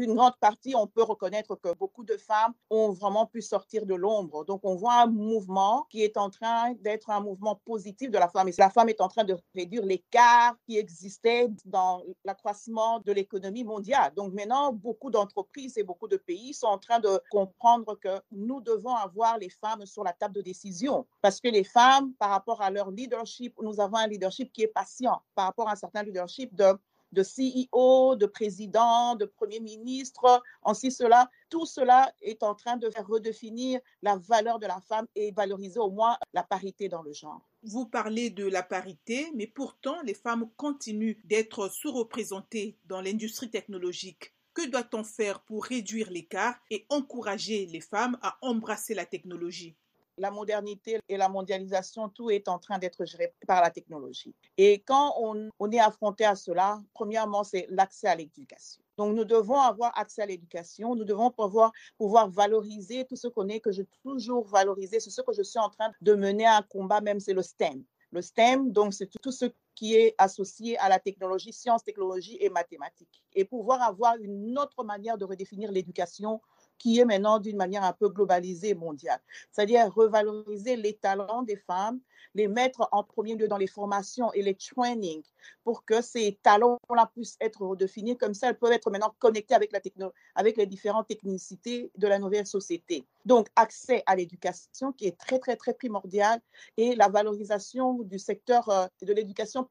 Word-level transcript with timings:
d'une 0.00 0.14
grande 0.14 0.36
partie, 0.40 0.74
on 0.74 0.86
peut 0.86 1.02
reconnaître 1.02 1.56
que 1.56 1.74
beaucoup 1.74 2.04
de 2.04 2.16
femmes 2.16 2.54
ont 2.70 2.90
vraiment 2.90 3.26
pu 3.26 3.42
sortir 3.42 3.84
de 3.84 3.94
l'ombre. 3.94 4.44
Donc, 4.44 4.60
on 4.64 4.74
voit 4.74 5.02
un 5.02 5.06
mouvement 5.06 5.86
qui 5.90 6.02
est 6.02 6.16
en 6.16 6.30
train 6.30 6.72
d'être 6.80 7.10
un 7.10 7.20
mouvement 7.20 7.60
positif 7.64 8.10
de 8.10 8.18
la 8.18 8.28
femme. 8.28 8.48
Et 8.48 8.54
la 8.58 8.70
femme 8.70 8.88
est 8.88 9.00
en 9.00 9.08
train 9.08 9.24
de 9.24 9.36
réduire 9.54 9.84
l'écart 9.84 10.56
qui 10.66 10.78
existait 10.78 11.48
dans 11.66 12.02
l'accroissement 12.24 13.00
de 13.00 13.12
l'économie 13.12 13.64
mondiale. 13.64 14.12
Donc, 14.14 14.32
maintenant, 14.32 14.72
beaucoup 14.72 15.10
d'entreprises 15.10 15.76
et 15.76 15.82
beaucoup 15.82 16.08
de 16.08 16.16
pays 16.16 16.54
sont 16.54 16.66
en 16.66 16.78
train 16.78 16.98
de 16.98 17.20
comprendre 17.30 17.94
que 17.96 18.20
nous 18.32 18.60
devons 18.60 18.94
avoir 18.94 19.38
les 19.38 19.50
femmes 19.50 19.84
sur 19.84 20.02
la 20.02 20.14
table 20.14 20.34
de 20.34 20.42
décision. 20.42 21.06
Parce 21.20 21.40
que 21.40 21.48
les 21.48 21.64
femmes, 21.64 22.14
par 22.14 22.30
rapport 22.30 22.62
à 22.62 22.70
leur 22.70 22.90
leadership, 22.90 23.54
nous 23.60 23.80
avons 23.80 23.96
un 23.96 24.06
leadership 24.06 24.50
qui 24.50 24.62
est 24.62 24.68
patient 24.68 25.20
par 25.34 25.46
rapport 25.46 25.68
à 25.68 25.72
un 25.72 25.76
certain 25.76 26.02
leadership 26.02 26.54
de 26.54 26.72
de 27.12 27.22
CEO, 27.22 28.16
de 28.16 28.26
président, 28.26 29.16
de 29.16 29.24
premier 29.24 29.60
ministre, 29.60 30.42
ainsi 30.64 30.90
cela. 30.90 31.30
Tout 31.48 31.66
cela 31.66 32.12
est 32.22 32.42
en 32.42 32.54
train 32.54 32.76
de 32.76 32.88
faire 32.90 33.06
redéfinir 33.06 33.80
la 34.02 34.16
valeur 34.16 34.58
de 34.58 34.66
la 34.66 34.80
femme 34.80 35.06
et 35.14 35.32
valoriser 35.32 35.80
au 35.80 35.90
moins 35.90 36.16
la 36.32 36.42
parité 36.42 36.88
dans 36.88 37.02
le 37.02 37.12
genre. 37.12 37.40
Vous 37.62 37.86
parlez 37.86 38.30
de 38.30 38.46
la 38.46 38.62
parité, 38.62 39.30
mais 39.34 39.46
pourtant 39.46 40.00
les 40.02 40.14
femmes 40.14 40.48
continuent 40.56 41.18
d'être 41.24 41.68
sous-représentées 41.68 42.78
dans 42.86 43.00
l'industrie 43.00 43.50
technologique. 43.50 44.34
Que 44.54 44.68
doit-on 44.68 45.04
faire 45.04 45.42
pour 45.42 45.64
réduire 45.64 46.10
l'écart 46.10 46.56
et 46.70 46.86
encourager 46.88 47.66
les 47.66 47.80
femmes 47.80 48.18
à 48.22 48.36
embrasser 48.42 48.94
la 48.94 49.06
technologie? 49.06 49.76
La 50.20 50.30
modernité 50.30 51.00
et 51.08 51.16
la 51.16 51.28
mondialisation, 51.28 52.08
tout 52.10 52.30
est 52.30 52.46
en 52.46 52.58
train 52.58 52.78
d'être 52.78 53.04
géré 53.06 53.32
par 53.46 53.62
la 53.62 53.70
technologie. 53.70 54.34
Et 54.58 54.80
quand 54.80 55.14
on, 55.18 55.70
est 55.72 55.80
affronté 55.80 56.24
à 56.24 56.34
cela, 56.34 56.78
premièrement, 56.92 57.42
c'est 57.42 57.66
l'accès 57.70 58.06
à 58.06 58.14
l'éducation. 58.14 58.82
Donc, 58.98 59.16
nous 59.16 59.24
devons 59.24 59.58
avoir 59.58 59.96
accès 59.98 60.22
à 60.22 60.26
l'éducation, 60.26 60.94
nous 60.94 61.04
devons 61.04 61.30
pouvoir, 61.30 61.72
pouvoir 61.96 62.28
valoriser 62.28 63.06
tout 63.06 63.16
ce 63.16 63.28
qu'on 63.28 63.48
est, 63.48 63.60
que 63.60 63.72
je 63.72 63.82
toujours 64.02 64.46
valoriser, 64.46 65.00
c'est 65.00 65.10
ce 65.10 65.22
que 65.22 65.32
je 65.32 65.42
suis 65.42 65.58
en 65.58 65.70
train 65.70 65.90
de 66.02 66.14
mener 66.14 66.46
un 66.46 66.62
combat, 66.62 67.00
même 67.00 67.18
c'est 67.18 67.32
le 67.32 67.42
STEM. 67.42 67.82
Le 68.12 68.20
STEM, 68.20 68.72
donc, 68.72 68.92
c'est 68.92 69.08
tout 69.22 69.32
ce 69.32 69.46
qui 69.80 69.96
est 69.96 70.14
associé 70.18 70.76
à 70.76 70.90
la 70.90 70.98
technologie, 70.98 71.54
sciences, 71.54 71.82
technologie 71.82 72.36
et 72.38 72.50
mathématiques. 72.50 73.24
Et 73.32 73.46
pouvoir 73.46 73.80
avoir 73.80 74.16
une 74.20 74.58
autre 74.58 74.84
manière 74.84 75.16
de 75.16 75.24
redéfinir 75.24 75.72
l'éducation 75.72 76.42
qui 76.76 76.98
est 76.98 77.06
maintenant 77.06 77.38
d'une 77.38 77.56
manière 77.56 77.84
un 77.84 77.94
peu 77.94 78.10
globalisée 78.10 78.74
mondiale. 78.74 79.20
C'est-à-dire 79.50 79.90
revaloriser 79.94 80.76
les 80.76 80.94
talents 80.94 81.42
des 81.42 81.56
femmes, 81.56 82.00
les 82.34 82.46
mettre 82.46 82.88
en 82.92 83.04
premier 83.04 83.36
lieu 83.36 83.48
dans 83.48 83.56
les 83.56 83.66
formations 83.66 84.32
et 84.32 84.42
les 84.42 84.54
trainings 84.54 85.24
pour 85.64 85.84
que 85.84 86.00
ces 86.00 86.38
talents-là 86.42 87.10
puissent 87.14 87.36
être 87.40 87.64
redéfinis. 87.64 88.16
Comme 88.16 88.34
ça, 88.34 88.48
elles 88.48 88.58
peuvent 88.58 88.72
être 88.72 88.90
maintenant 88.90 89.14
connectées 89.18 89.54
avec, 89.54 89.72
la 89.72 89.80
techno 89.80 90.12
avec 90.34 90.56
les 90.56 90.66
différentes 90.66 91.06
technicités 91.06 91.90
de 91.96 92.06
la 92.06 92.18
nouvelle 92.18 92.46
société. 92.46 93.06
Donc, 93.24 93.48
accès 93.56 94.02
à 94.06 94.16
l'éducation 94.16 94.92
qui 94.92 95.06
est 95.06 95.18
très, 95.18 95.38
très, 95.38 95.56
très 95.56 95.74
primordial 95.74 96.40
et 96.76 96.94
la 96.94 97.08
valorisation 97.08 97.98
du 98.02 98.18
secteur 98.18 98.68
euh, 98.70 98.86
de 99.02 99.12
l'éducation 99.12 99.64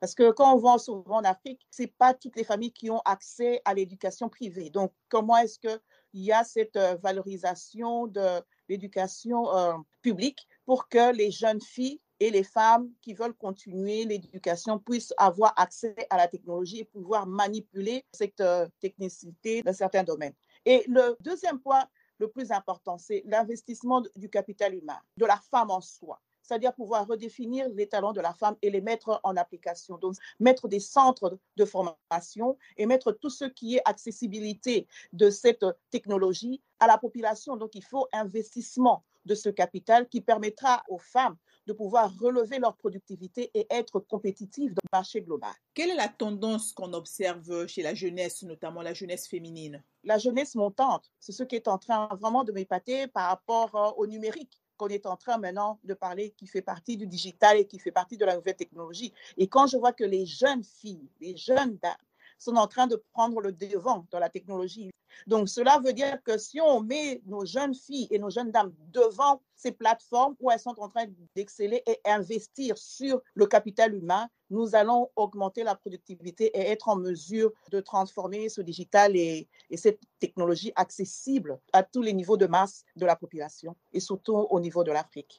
Parce 0.00 0.14
que 0.14 0.30
quand 0.30 0.54
on 0.54 0.58
va 0.58 0.78
souvent 0.78 1.16
en 1.16 1.24
Afrique, 1.24 1.66
ce 1.70 1.82
n'est 1.82 1.88
pas 1.88 2.14
toutes 2.14 2.36
les 2.36 2.44
familles 2.44 2.72
qui 2.72 2.90
ont 2.90 3.00
accès 3.04 3.60
à 3.64 3.74
l'éducation 3.74 4.28
privée. 4.28 4.70
Donc, 4.70 4.92
comment 5.08 5.36
est-ce 5.36 5.58
que 5.58 5.80
il 6.12 6.22
y 6.22 6.32
a 6.32 6.44
cette 6.44 6.76
euh, 6.76 6.94
valorisation 7.02 8.06
de 8.06 8.40
l'éducation 8.68 9.54
euh, 9.56 9.74
publique 10.00 10.46
pour 10.64 10.88
que 10.88 11.12
les 11.12 11.30
jeunes 11.30 11.60
filles 11.60 12.00
et 12.20 12.30
les 12.30 12.44
femmes 12.44 12.88
qui 13.02 13.14
veulent 13.14 13.34
continuer 13.34 14.04
l'éducation 14.04 14.78
puissent 14.78 15.12
avoir 15.18 15.52
accès 15.56 15.96
à 16.10 16.16
la 16.16 16.28
technologie 16.28 16.80
et 16.80 16.84
pouvoir 16.84 17.26
manipuler 17.26 18.04
cette 18.12 18.40
euh, 18.40 18.68
technicité 18.80 19.62
dans 19.62 19.72
certains 19.72 20.04
domaines? 20.04 20.34
Et 20.64 20.84
le 20.86 21.16
deuxième 21.20 21.58
point, 21.58 21.84
le 22.18 22.28
plus 22.28 22.52
important, 22.52 22.96
c'est 22.96 23.24
l'investissement 23.26 24.02
du 24.14 24.30
capital 24.30 24.74
humain, 24.74 25.00
de 25.16 25.26
la 25.26 25.40
femme 25.50 25.70
en 25.70 25.80
soi 25.80 26.20
c'est-à-dire 26.44 26.74
pouvoir 26.74 27.06
redéfinir 27.06 27.68
les 27.70 27.88
talents 27.88 28.12
de 28.12 28.20
la 28.20 28.34
femme 28.34 28.56
et 28.62 28.70
les 28.70 28.80
mettre 28.80 29.20
en 29.24 29.36
application. 29.36 29.98
Donc, 29.98 30.14
mettre 30.38 30.68
des 30.68 30.80
centres 30.80 31.38
de 31.56 31.64
formation 31.64 32.56
et 32.76 32.86
mettre 32.86 33.12
tout 33.12 33.30
ce 33.30 33.46
qui 33.46 33.76
est 33.76 33.82
accessibilité 33.84 34.86
de 35.12 35.30
cette 35.30 35.64
technologie 35.90 36.60
à 36.78 36.86
la 36.86 36.98
population. 36.98 37.56
Donc, 37.56 37.74
il 37.74 37.84
faut 37.84 38.06
investissement 38.12 39.04
de 39.24 39.34
ce 39.34 39.48
capital 39.48 40.08
qui 40.08 40.20
permettra 40.20 40.84
aux 40.88 40.98
femmes 40.98 41.36
de 41.66 41.72
pouvoir 41.72 42.12
relever 42.18 42.58
leur 42.58 42.76
productivité 42.76 43.50
et 43.54 43.66
être 43.70 43.98
compétitives 44.00 44.74
dans 44.74 44.82
le 44.84 44.98
marché 44.98 45.22
global. 45.22 45.52
Quelle 45.72 45.90
est 45.90 45.96
la 45.96 46.08
tendance 46.08 46.72
qu'on 46.72 46.92
observe 46.92 47.66
chez 47.66 47.82
la 47.82 47.94
jeunesse, 47.94 48.42
notamment 48.42 48.82
la 48.82 48.92
jeunesse 48.92 49.26
féminine? 49.26 49.82
La 50.02 50.18
jeunesse 50.18 50.54
montante, 50.56 51.10
c'est 51.20 51.32
ce 51.32 51.42
qui 51.42 51.56
est 51.56 51.68
en 51.68 51.78
train 51.78 52.08
vraiment 52.20 52.44
de 52.44 52.52
m'épater 52.52 53.06
par 53.06 53.30
rapport 53.30 53.74
euh, 53.74 53.90
au 53.96 54.06
numérique 54.06 54.63
qu'on 54.76 54.88
est 54.88 55.06
en 55.06 55.16
train 55.16 55.38
maintenant 55.38 55.78
de 55.84 55.94
parler, 55.94 56.30
qui 56.30 56.46
fait 56.46 56.62
partie 56.62 56.96
du 56.96 57.06
digital 57.06 57.56
et 57.58 57.66
qui 57.66 57.78
fait 57.78 57.92
partie 57.92 58.16
de 58.16 58.24
la 58.24 58.36
nouvelle 58.36 58.56
technologie. 58.56 59.12
Et 59.36 59.46
quand 59.46 59.66
je 59.66 59.76
vois 59.76 59.92
que 59.92 60.04
les 60.04 60.26
jeunes 60.26 60.64
filles, 60.64 61.08
les 61.20 61.36
jeunes 61.36 61.78
dames 61.82 61.94
sont 62.38 62.56
en 62.56 62.66
train 62.66 62.86
de 62.86 63.02
prendre 63.12 63.40
le 63.40 63.52
devant 63.52 64.06
dans 64.10 64.18
la 64.18 64.28
technologie, 64.28 64.90
donc, 65.26 65.48
cela 65.48 65.80
veut 65.84 65.92
dire 65.92 66.22
que 66.22 66.38
si 66.38 66.60
on 66.60 66.80
met 66.80 67.22
nos 67.26 67.44
jeunes 67.44 67.74
filles 67.74 68.08
et 68.10 68.18
nos 68.18 68.30
jeunes 68.30 68.50
dames 68.50 68.72
devant 68.92 69.40
ces 69.56 69.72
plateformes 69.72 70.34
où 70.40 70.50
elles 70.50 70.58
sont 70.58 70.78
en 70.78 70.88
train 70.88 71.06
d'exceller 71.34 71.82
et 71.86 71.98
investir 72.04 72.76
sur 72.76 73.22
le 73.34 73.46
capital 73.46 73.94
humain, 73.94 74.28
nous 74.50 74.74
allons 74.74 75.10
augmenter 75.16 75.62
la 75.64 75.74
productivité 75.74 76.46
et 76.46 76.70
être 76.70 76.88
en 76.88 76.96
mesure 76.96 77.50
de 77.70 77.80
transformer 77.80 78.48
ce 78.48 78.60
digital 78.60 79.16
et, 79.16 79.48
et 79.70 79.76
cette 79.76 80.00
technologie 80.20 80.72
accessible 80.76 81.58
à 81.72 81.82
tous 81.82 82.02
les 82.02 82.12
niveaux 82.12 82.36
de 82.36 82.46
masse 82.46 82.84
de 82.96 83.06
la 83.06 83.16
population 83.16 83.74
et 83.92 84.00
surtout 84.00 84.34
au 84.34 84.60
niveau 84.60 84.84
de 84.84 84.92
l'Afrique. 84.92 85.32